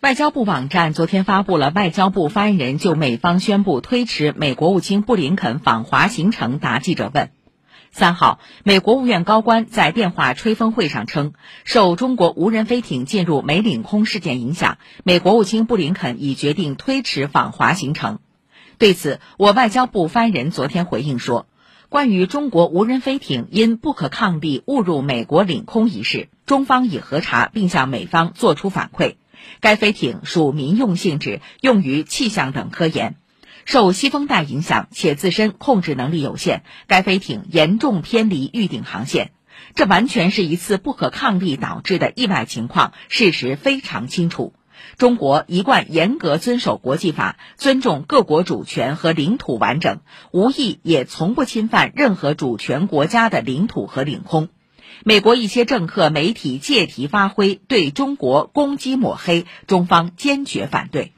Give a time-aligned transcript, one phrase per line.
[0.00, 7.30] 外交部网站昨天发布了外交部发言人就美方宣布推迟美国务卿布林肯访华行程答记者问。
[7.90, 11.32] 三号，美国务院高官在电话吹风会上称，
[11.64, 18.20] 受中国无人飞艇进入美领空事件影响，美国务卿布林肯已决定推迟访华行程。
[18.78, 21.46] 对此，我外交部发言人昨天回应说，
[21.88, 29.16] 关于中国无人飞艇因不可抗力误入美国领空一事，中方已核查并向美方作出反馈。
[29.60, 33.16] 该飞艇属民用性质，用于气象等科研。
[33.64, 39.32] 受西风带影响，且自身控制能力有限，该飞艇严重偏离预定航线。
[39.74, 44.54] 这完全是一次不可抗力导致的意外情况，事实非常清楚。
[44.96, 54.48] 中国一贯严格遵守国际法，尊重各国主权和领土完整，无意也从不侵犯任何主权国家的领土和领空。
[55.04, 61.12] 美国一些政客、媒体借题发挥，对中国攻击抹黑，中方坚决反对。